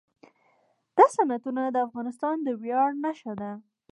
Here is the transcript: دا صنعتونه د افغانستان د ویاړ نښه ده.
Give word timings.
دا 0.97 1.05
صنعتونه 1.15 1.61
د 1.69 1.77
افغانستان 1.87 2.35
د 2.43 2.47
ویاړ 2.61 2.89
نښه 3.03 3.33
ده. 3.41 3.51